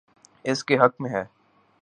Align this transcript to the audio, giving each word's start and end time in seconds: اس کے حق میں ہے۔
اس 0.43 0.63
کے 0.63 0.77
حق 0.77 1.01
میں 1.01 1.09
ہے۔ 1.09 1.23